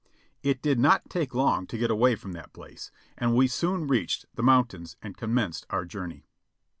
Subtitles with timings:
[0.41, 4.25] It did not take long to get away from that place, and we soon reached
[4.33, 6.25] the mountains and commenced our journey.